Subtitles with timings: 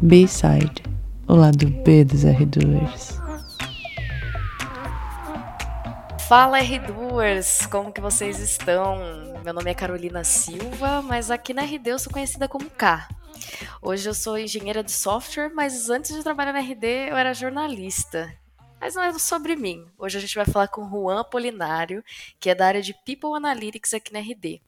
[0.00, 0.84] B-Side,
[1.26, 3.18] o lado B dos R2.
[6.28, 8.96] Fala R2, como que vocês estão?
[9.44, 13.08] Meu nome é Carolina Silva, mas aqui na RD eu sou conhecida como K.
[13.82, 18.32] Hoje eu sou engenheira de software, mas antes de trabalhar na RD eu era jornalista.
[18.80, 19.84] Mas não é sobre mim.
[19.98, 22.04] Hoje a gente vai falar com Juan Polinário,
[22.38, 24.62] que é da área de People Analytics aqui na RD.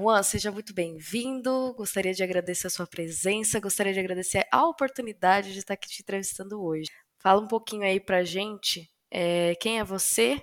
[0.00, 1.74] Juan, seja muito bem-vindo.
[1.76, 6.00] Gostaria de agradecer a sua presença, gostaria de agradecer a oportunidade de estar aqui te
[6.00, 6.88] entrevistando hoje.
[7.18, 10.40] Fala um pouquinho aí pra gente é, quem é você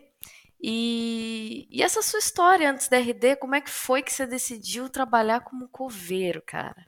[0.62, 4.90] e, e, essa sua história antes da RD, como é que foi que você decidiu
[4.90, 6.86] trabalhar como coveiro, cara?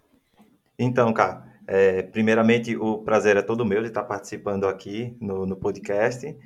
[0.78, 5.56] Então, cara, é, primeiramente o prazer é todo meu de estar participando aqui no, no
[5.56, 6.38] podcast.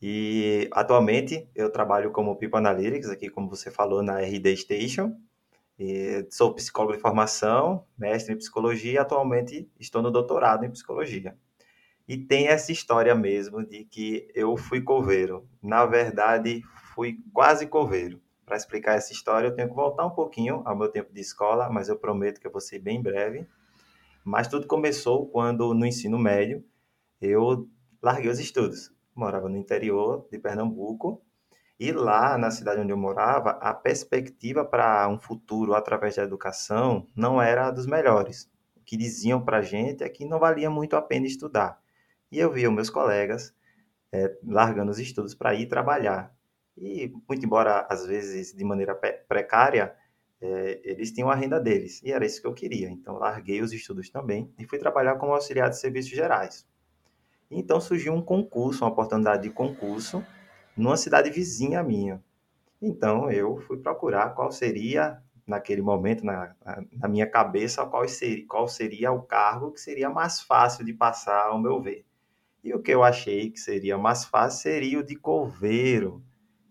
[0.00, 5.14] E atualmente eu trabalho como People Analytics, aqui como você falou, na RD Station.
[6.30, 11.36] Sou psicólogo de formação, mestre em psicologia e atualmente estou no doutorado em psicologia.
[12.06, 15.48] E tem essa história mesmo de que eu fui coveiro.
[15.62, 16.62] Na verdade,
[16.94, 18.20] fui quase coveiro.
[18.44, 21.70] Para explicar essa história, eu tenho que voltar um pouquinho ao meu tempo de escola,
[21.70, 23.46] mas eu prometo que eu vou ser bem breve.
[24.24, 26.64] Mas tudo começou quando, no ensino médio,
[27.22, 27.68] eu
[28.02, 28.92] larguei os estudos.
[29.14, 31.22] Morava no interior de Pernambuco
[31.80, 37.06] e lá, na cidade onde eu morava, a perspectiva para um futuro através da educação
[37.16, 38.50] não era dos melhores.
[38.76, 41.80] O que diziam para a gente é que não valia muito a pena estudar.
[42.30, 43.54] E eu via meus colegas
[44.12, 46.30] é, largando os estudos para ir trabalhar.
[46.76, 48.94] E, muito embora às vezes de maneira
[49.26, 49.96] precária,
[50.38, 52.02] é, eles tinham a renda deles.
[52.02, 52.90] E era isso que eu queria.
[52.90, 56.68] Então, larguei os estudos também e fui trabalhar como auxiliar de serviços gerais.
[57.50, 60.22] Então, surgiu um concurso, uma oportunidade de concurso,
[60.76, 62.22] numa cidade vizinha minha.
[62.80, 66.54] Então, eu fui procurar qual seria, naquele momento, na,
[66.92, 71.46] na minha cabeça, qual seria, qual seria o cargo que seria mais fácil de passar,
[71.48, 72.06] ao meu ver.
[72.62, 76.22] E o que eu achei que seria mais fácil seria o de coveiro.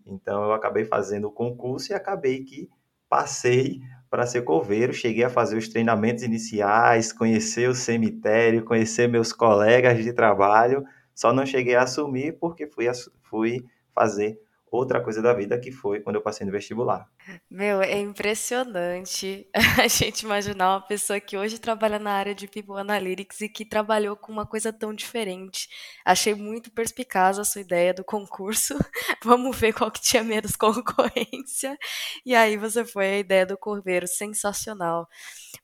[0.06, 2.68] Então eu acabei fazendo o concurso e acabei que
[3.08, 4.92] passei para ser coveiro.
[4.92, 10.84] Cheguei a fazer os treinamentos iniciais, conhecer o cemitério, conhecer meus colegas de trabalho.
[11.14, 12.86] Só não cheguei a assumir porque fui,
[13.22, 13.64] fui
[14.00, 14.38] fazer
[14.70, 17.08] outra coisa da vida que foi quando eu passei no vestibular.
[17.50, 19.46] Meu, é impressionante
[19.82, 23.64] a gente imaginar uma pessoa que hoje trabalha na área de People Analytics e que
[23.64, 25.68] trabalhou com uma coisa tão diferente.
[26.04, 28.78] Achei muito perspicaz a sua ideia do concurso.
[29.24, 31.76] Vamos ver qual que tinha menos concorrência.
[32.24, 35.08] E aí você foi a ideia do corveiro, sensacional.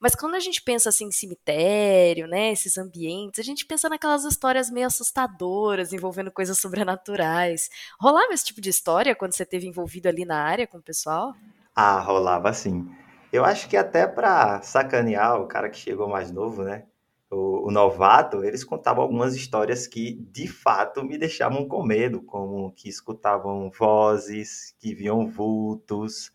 [0.00, 4.24] Mas quando a gente pensa assim em cemitério, né, esses ambientes, a gente pensa naquelas
[4.24, 7.68] histórias meio assustadoras envolvendo coisas sobrenaturais.
[8.00, 11.34] Rolava esse tipo de história quando você esteve envolvido ali na área com o pessoal?
[11.74, 12.88] Ah, rolava sim.
[13.32, 16.84] Eu acho que até para sacanear o cara que chegou mais novo, né?
[17.30, 22.72] O, o, novato, eles contavam algumas histórias que de fato me deixavam com medo, como
[22.72, 26.32] que escutavam vozes, que viam vultos,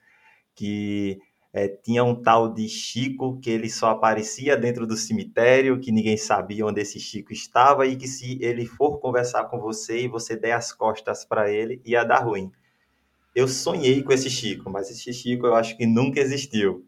[0.53, 1.19] que
[1.53, 6.17] é, tinha um tal de Chico que ele só aparecia dentro do cemitério, que ninguém
[6.17, 10.35] sabia onde esse Chico estava e que se ele for conversar com você e você
[10.35, 12.51] der as costas para ele, ia dar ruim
[13.33, 16.85] eu sonhei com esse Chico, mas esse Chico eu acho que nunca existiu.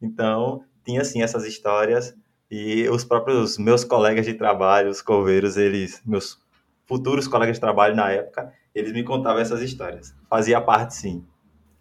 [0.00, 2.14] Então, tinha assim essas histórias
[2.50, 6.38] e os próprios meus colegas de trabalho, os coveiros, eles, meus
[6.86, 10.14] futuros colegas de trabalho na época, eles me contavam essas histórias.
[10.28, 11.24] Fazia parte, sim.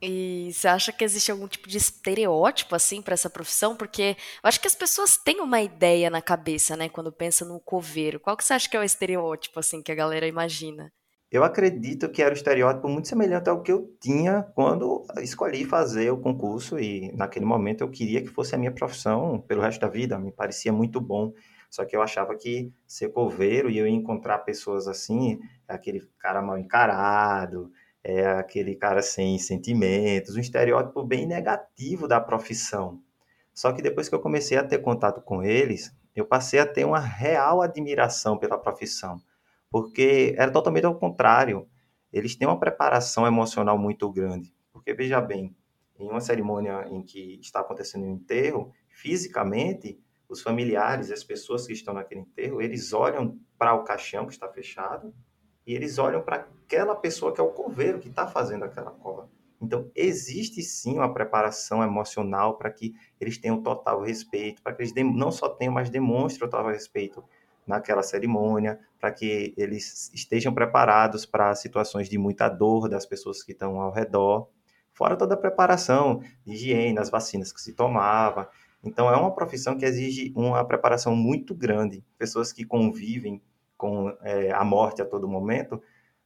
[0.01, 3.75] E você acha que existe algum tipo de estereótipo assim para essa profissão?
[3.75, 7.59] Porque eu acho que as pessoas têm uma ideia na cabeça, né, quando pensam no
[7.59, 8.19] coveiro.
[8.19, 10.91] Qual que você acha que é o estereótipo assim que a galera imagina?
[11.31, 16.11] eu acredito que era um estereótipo muito semelhante ao que eu tinha quando escolhi fazer
[16.11, 19.88] o concurso e naquele momento eu queria que fosse a minha profissão pelo resto da
[19.88, 21.31] vida, me parecia muito bom.
[21.69, 26.41] Só que eu achava que ser coveiro e eu ia encontrar pessoas assim, aquele cara
[26.41, 27.72] mal encarado,
[28.03, 33.02] é aquele cara sem sentimentos, um estereótipo bem negativo da profissão.
[33.53, 36.85] Só que depois que eu comecei a ter contato com eles, eu passei a ter
[36.85, 39.22] uma real admiração pela profissão
[39.72, 41.67] porque era totalmente ao contrário.
[42.11, 44.53] Eles têm uma preparação emocional muito grande.
[44.73, 45.55] Porque, veja bem,
[45.97, 49.97] em uma cerimônia em que está acontecendo um enterro, fisicamente,
[50.28, 54.49] os familiares, as pessoas que estão naquele enterro, eles olham para o caixão que está
[54.49, 55.14] fechado
[55.73, 59.29] eles olham para aquela pessoa que é o coveiro que está fazendo aquela cova.
[59.62, 64.94] Então, existe sim uma preparação emocional para que eles tenham total respeito, para que eles
[64.96, 67.23] não só tenham, mas demonstrem total respeito
[67.68, 73.52] naquela cerimônia, para que eles estejam preparados para situações de muita dor das pessoas que
[73.52, 74.50] estão ao redor,
[74.91, 78.50] fora toda a preparação higiene, as vacinas que se tomava.
[78.84, 82.03] Então, é uma profissão que exige uma preparação muito grande.
[82.17, 83.40] Pessoas que convivem
[83.81, 85.81] com é, a morte a todo momento,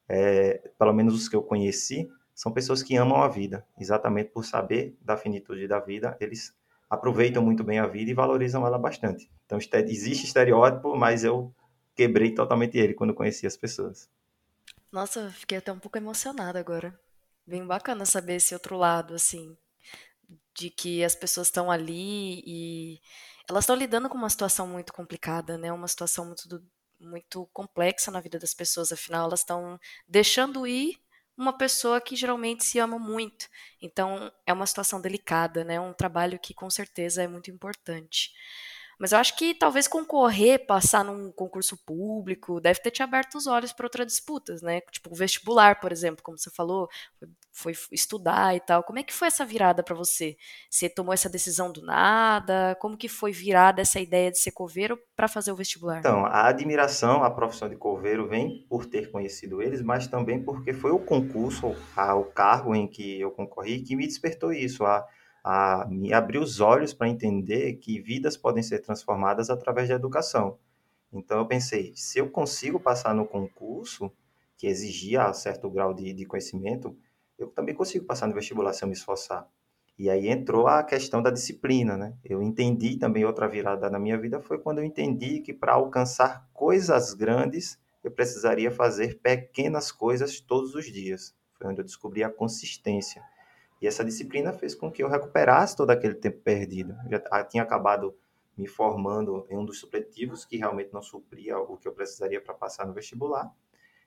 [0.09, 4.43] é, pelo menos os que eu conheci, são pessoas que amam a vida, exatamente por
[4.43, 6.53] saber da finitude da vida, eles
[6.89, 9.31] aproveitam muito bem a vida e valorizam ela bastante.
[9.45, 11.55] Então, existe estereótipo, mas eu
[11.95, 14.09] quebrei totalmente ele quando conheci as pessoas.
[14.91, 16.93] Nossa, fiquei até um pouco emocionada agora.
[17.47, 19.55] Bem bacana saber esse outro lado, assim,
[20.53, 22.99] de que as pessoas estão ali e
[23.49, 25.71] elas estão lidando com uma situação muito complicada, né?
[25.71, 26.61] Uma situação muito,
[27.05, 30.97] muito complexa na vida das pessoas, afinal, elas estão deixando ir
[31.37, 33.47] uma pessoa que geralmente se ama muito.
[33.81, 35.79] Então, é uma situação delicada, né?
[35.79, 38.31] Um trabalho que com certeza é muito importante.
[38.99, 43.47] Mas eu acho que talvez concorrer, passar num concurso público, deve ter te aberto os
[43.47, 44.81] olhos para outras disputas, né?
[44.91, 46.89] Tipo o vestibular, por exemplo, como você falou,
[47.51, 48.83] foi estudar e tal.
[48.83, 50.35] Como é que foi essa virada para você?
[50.69, 52.75] Você tomou essa decisão do nada?
[52.79, 55.99] Como que foi virada essa ideia de ser coveiro para fazer o vestibular?
[55.99, 60.73] Então, a admiração à profissão de coveiro vem por ter conhecido eles, mas também porque
[60.73, 65.05] foi o concurso, o cargo em que eu concorri, que me despertou isso, a
[65.47, 70.57] a me abrir os olhos para entender que vidas podem ser transformadas através da educação.
[71.13, 74.11] Então eu pensei, se eu consigo passar no concurso,
[74.57, 76.97] que exigia certo grau de, de conhecimento,
[77.37, 79.47] eu também consigo passar no vestibular se eu me esforçar.
[79.99, 82.17] E aí entrou a questão da disciplina, né?
[82.23, 86.49] Eu entendi também outra virada na minha vida foi quando eu entendi que para alcançar
[86.55, 91.35] coisas grandes, eu precisaria fazer pequenas coisas todos os dias.
[91.53, 93.21] Foi onde eu descobri a consistência.
[93.81, 96.95] E essa disciplina fez com que eu recuperasse todo aquele tempo perdido.
[97.09, 98.15] Já tinha acabado
[98.57, 102.53] me formando em um dos supletivos que realmente não supria o que eu precisaria para
[102.53, 103.51] passar no vestibular.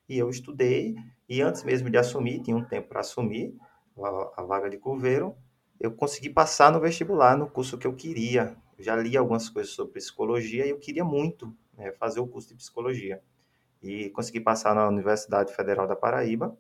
[0.09, 0.97] E eu estudei,
[1.29, 3.55] e antes mesmo de assumir, tinha um tempo para assumir
[4.03, 5.37] a, a, vaga de coveiro,
[5.79, 8.57] eu consegui passar no vestibular, no curso que eu queria.
[8.79, 12.49] Eu já li algumas coisas sobre psicologia e eu queria muito né, fazer o curso
[12.49, 13.23] de psicologia.
[13.83, 16.57] E consegui passar na Universidade Federal da Paraíba.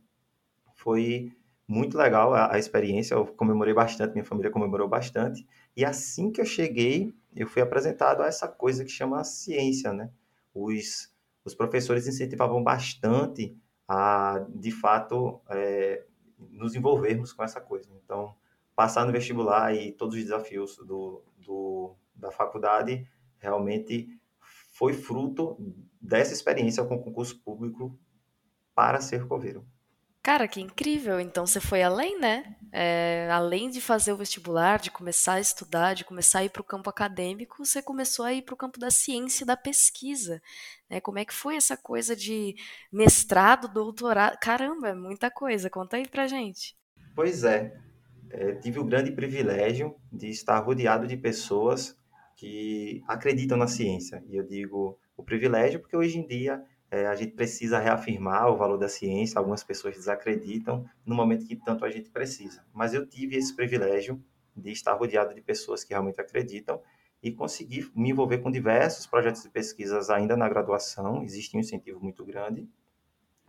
[0.74, 1.32] Foi
[1.68, 5.46] muito legal a, a, experiência, eu comemorei bastante, minha família comemorou bastante.
[5.76, 10.10] E assim que eu cheguei, eu fui apresentado a essa coisa que chama ciência, né?
[10.54, 11.12] Os,
[11.44, 13.54] os professores incentivavam bastante
[13.86, 16.04] a, de fato, é,
[16.50, 17.90] nos envolvermos com essa coisa.
[18.02, 18.34] Então,
[18.74, 23.06] passar no vestibular e todos os desafios do, do, da faculdade
[23.38, 24.08] realmente
[24.72, 25.56] foi fruto
[26.00, 27.98] dessa experiência com o concurso público
[28.74, 29.66] para ser coveiro.
[30.28, 31.18] Cara, que incrível!
[31.18, 32.54] Então você foi além, né?
[32.70, 36.60] É, além de fazer o vestibular, de começar a estudar, de começar a ir para
[36.60, 40.42] o campo acadêmico, você começou a ir para o campo da ciência e da pesquisa.
[40.90, 41.00] Né?
[41.00, 42.54] Como é que foi essa coisa de
[42.92, 44.36] mestrado, doutorado?
[44.38, 45.70] Caramba, é muita coisa.
[45.70, 46.76] Conta aí pra gente.
[47.14, 47.74] Pois é.
[48.28, 51.96] é tive o grande privilégio de estar rodeado de pessoas
[52.36, 54.22] que acreditam na ciência.
[54.28, 58.56] E eu digo o privilégio porque hoje em dia é, a gente precisa reafirmar o
[58.56, 59.38] valor da ciência.
[59.38, 62.64] Algumas pessoas desacreditam no momento que tanto a gente precisa.
[62.72, 64.22] Mas eu tive esse privilégio
[64.56, 66.80] de estar rodeado de pessoas que realmente acreditam
[67.22, 71.22] e conseguir me envolver com diversos projetos de pesquisas ainda na graduação.
[71.22, 72.66] Existe um incentivo muito grande.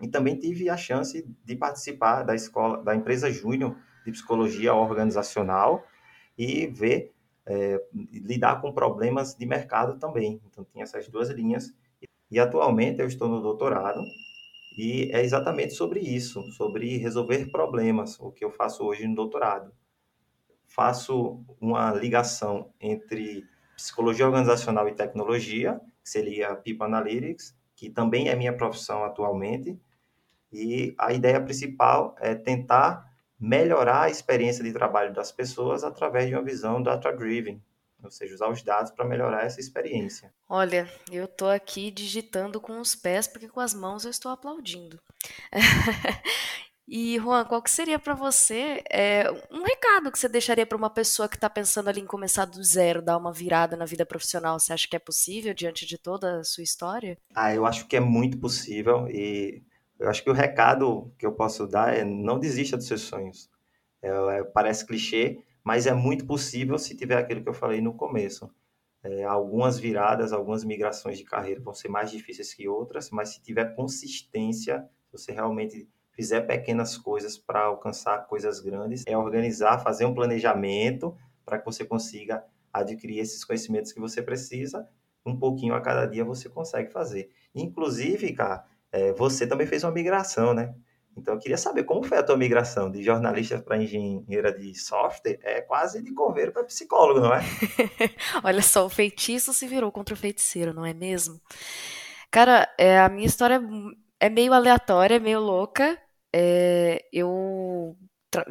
[0.01, 5.85] E também tive a chance de participar da escola, da empresa Júnior de Psicologia Organizacional
[6.37, 7.13] e ver,
[7.45, 10.41] é, lidar com problemas de mercado também.
[10.49, 11.73] Então, tinha essas duas linhas
[12.31, 14.01] e atualmente eu estou no doutorado
[14.77, 19.73] e é exatamente sobre isso, sobre resolver problemas, o que eu faço hoje no doutorado.
[20.67, 23.45] Faço uma ligação entre
[23.75, 29.77] psicologia organizacional e tecnologia, que seria People Analytics, que também é minha profissão atualmente,
[30.51, 33.09] e a ideia principal é tentar
[33.39, 37.61] melhorar a experiência de trabalho das pessoas através de uma visão data-driven,
[38.03, 40.33] ou seja, usar os dados para melhorar essa experiência.
[40.47, 44.99] Olha, eu estou aqui digitando com os pés, porque com as mãos eu estou aplaudindo.
[46.87, 50.89] e, Juan, qual que seria para você é, um recado que você deixaria para uma
[50.89, 54.59] pessoa que está pensando ali em começar do zero, dar uma virada na vida profissional?
[54.59, 57.17] Você acha que é possível diante de toda a sua história?
[57.35, 59.63] Ah, eu acho que é muito possível e
[59.99, 63.49] eu acho que o recado que eu posso dar é não desista dos seus sonhos.
[64.01, 65.39] É, é, parece clichê,
[65.69, 68.49] mas é muito possível se tiver aquilo que eu falei no começo.
[69.03, 73.43] É, algumas viradas, algumas migrações de carreira vão ser mais difíceis que outras, mas se
[73.43, 80.05] tiver consistência, se você realmente fizer pequenas coisas para alcançar coisas grandes, é organizar, fazer
[80.05, 84.89] um planejamento para que você consiga adquirir esses conhecimentos que você precisa.
[85.23, 87.29] Um pouquinho a cada dia você consegue fazer.
[87.53, 90.73] Inclusive, cara, é, você também fez uma migração, né?
[91.19, 95.37] Então, eu queria saber como foi a tua migração de jornalista para engenheira de software.
[95.43, 97.41] É quase de coveiro para psicólogo, não é?
[98.43, 101.39] Olha só, o feitiço se virou contra o feiticeiro, não é mesmo?
[102.31, 103.61] Cara, é, a minha história
[104.19, 105.99] é meio aleatória, é meio louca.
[106.33, 107.97] É, eu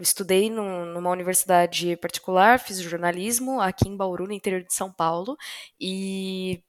[0.01, 5.37] estudei no, numa universidade particular, fiz jornalismo aqui em Bauru, no interior de São Paulo,
[5.81, 6.63] e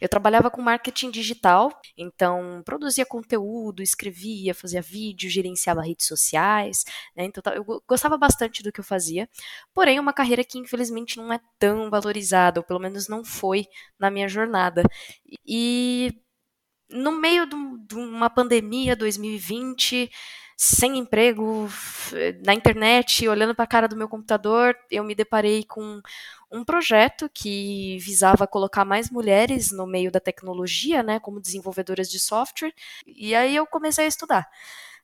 [0.00, 6.84] eu trabalhava com marketing digital, então produzia conteúdo, escrevia, fazia vídeo, gerenciava redes sociais,
[7.16, 7.24] né?
[7.24, 9.28] Então eu gostava bastante do que eu fazia.
[9.74, 13.66] Porém, uma carreira que infelizmente não é tão valorizada, ou pelo menos não foi
[13.98, 14.82] na minha jornada.
[15.46, 16.12] E
[16.90, 20.10] no meio de uma pandemia 2020,
[20.56, 21.68] sem emprego,
[22.44, 26.00] na internet, olhando para a cara do meu computador, eu me deparei com
[26.52, 32.20] um projeto que visava colocar mais mulheres no meio da tecnologia, né, como desenvolvedoras de
[32.20, 32.74] software,
[33.06, 34.48] e aí eu comecei a estudar.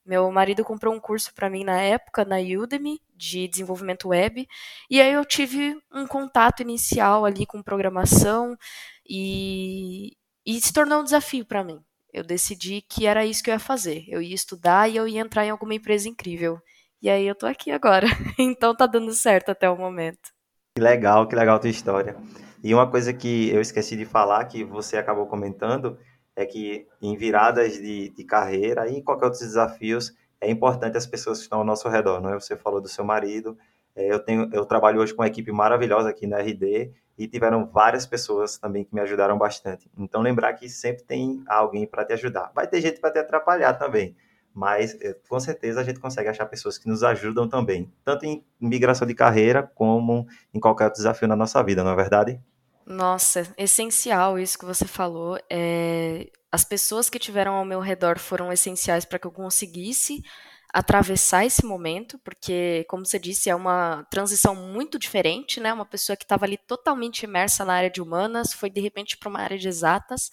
[0.05, 4.47] Meu marido comprou um curso para mim na época, na Udemy, de desenvolvimento web,
[4.91, 8.57] e aí eu tive um contato inicial ali com programação
[9.09, 11.83] e, e se tornou um desafio para mim.
[12.13, 14.05] Eu decidi que era isso que eu ia fazer.
[14.09, 16.59] Eu ia estudar e eu ia entrar em alguma empresa incrível.
[17.03, 18.07] E aí eu tô aqui agora.
[18.39, 20.38] então tá dando certo até o momento.
[20.79, 22.15] Que legal, que legal a tua história.
[22.63, 25.99] E uma coisa que eu esqueci de falar, que você acabou comentando,
[26.37, 31.05] é que em viradas de, de carreira e em qualquer outros desafios, é importante as
[31.05, 32.35] pessoas que estão ao nosso redor, não é?
[32.35, 33.59] Você falou do seu marido,
[33.97, 37.67] é, eu, tenho, eu trabalho hoje com uma equipe maravilhosa aqui na RD e tiveram
[37.67, 39.91] várias pessoas também que me ajudaram bastante.
[39.99, 42.53] Então, lembrar que sempre tem alguém para te ajudar.
[42.55, 44.15] Vai ter gente para te atrapalhar também,
[44.59, 48.45] mas é, com certeza a gente consegue achar pessoas que nos ajudam também, tanto em
[48.61, 52.41] migração de carreira como em qualquer desafio na nossa vida, não é verdade?
[52.85, 55.39] Nossa, essencial isso que você falou.
[55.49, 56.29] É...
[56.51, 60.25] As pessoas que tiveram ao meu redor foram essenciais para que eu conseguisse
[60.73, 65.73] atravessar esse momento, porque, como você disse, é uma transição muito diferente, né?
[65.73, 69.29] Uma pessoa que estava ali totalmente imersa na área de humanas foi de repente para
[69.29, 70.31] uma área de exatas,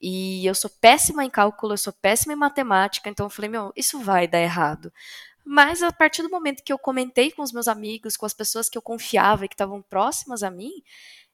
[0.00, 3.72] e eu sou péssima em cálculo, eu sou péssima em matemática, então eu falei, meu,
[3.76, 4.92] isso vai dar errado.
[5.44, 8.68] Mas a partir do momento que eu comentei com os meus amigos, com as pessoas
[8.68, 10.70] que eu confiava e que estavam próximas a mim,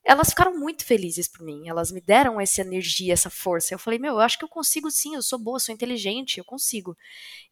[0.08, 1.68] elas ficaram muito felizes por mim.
[1.68, 3.74] Elas me deram essa energia, essa força.
[3.74, 6.44] Eu falei, meu, eu acho que eu consigo sim, eu sou boa, sou inteligente, eu
[6.46, 6.96] consigo.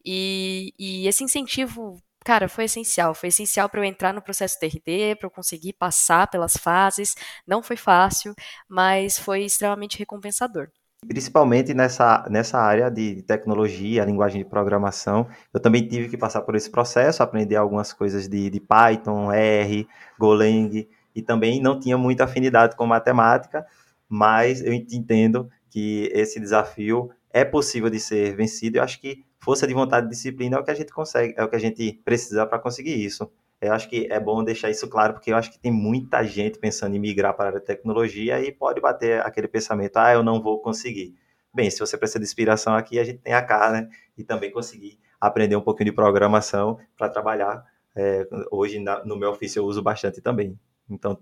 [0.03, 3.13] E, e esse incentivo, cara, foi essencial.
[3.13, 7.15] Foi essencial para eu entrar no processo TRD, para eu conseguir passar pelas fases.
[7.45, 8.33] Não foi fácil,
[8.67, 10.67] mas foi extremamente recompensador.
[11.07, 16.55] Principalmente nessa, nessa área de tecnologia, linguagem de programação, eu também tive que passar por
[16.55, 19.87] esse processo, aprender algumas coisas de, de Python, R,
[20.19, 20.87] Golang,
[21.17, 23.65] e também não tinha muita afinidade com matemática,
[24.07, 28.77] mas eu entendo que esse desafio é possível de ser vencido.
[28.77, 31.43] Eu acho que força de vontade e disciplina é o que a gente consegue, é
[31.43, 33.27] o que a gente precisa para conseguir isso.
[33.59, 36.59] Eu acho que é bom deixar isso claro, porque eu acho que tem muita gente
[36.59, 40.21] pensando em migrar para a área de tecnologia e pode bater aquele pensamento, ah, eu
[40.21, 41.15] não vou conseguir.
[41.51, 43.89] Bem, se você precisa de inspiração aqui, a gente tem a cara, né?
[44.15, 47.65] E também conseguir aprender um pouquinho de programação para trabalhar.
[47.95, 50.55] É, hoje, na, no meu ofício, eu uso bastante também.
[50.89, 51.19] Então,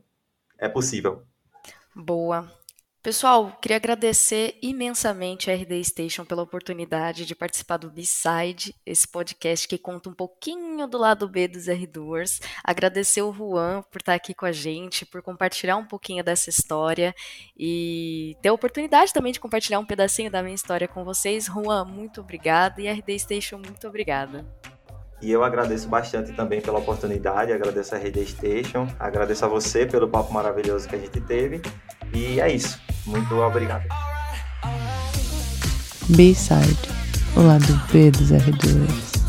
[0.57, 1.23] é possível.
[1.95, 2.51] Boa.
[3.05, 9.67] Pessoal, queria agradecer imensamente a RD Station pela oportunidade de participar do B-Side, esse podcast
[9.67, 12.41] que conta um pouquinho do lado B dos R-Doers.
[12.63, 17.13] Agradecer o Juan por estar aqui com a gente, por compartilhar um pouquinho dessa história
[17.55, 21.45] e ter a oportunidade também de compartilhar um pedacinho da minha história com vocês.
[21.45, 24.43] Juan, muito obrigada e RD Station, muito obrigada.
[25.21, 30.07] E eu agradeço bastante também pela oportunidade, agradeço a Rede Station, agradeço a você pelo
[30.07, 31.61] papo maravilhoso que a gente teve.
[32.13, 32.79] E é isso.
[33.05, 33.85] Muito obrigado.
[36.09, 36.89] B-Side,
[37.35, 39.24] o lado B dos R2.